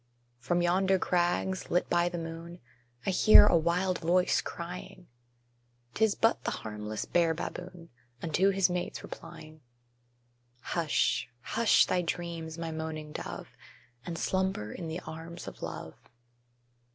[0.39, 2.59] From yonder crags, lit by the moon,
[3.05, 5.05] I hear a wild voice crying:
[5.93, 9.61] 'Tis but the harmless bear baboon, Unto his mates replying.
[10.61, 13.49] Hush hush thy dreams, my moaning dove,
[14.03, 15.93] And slumber in the arms of love!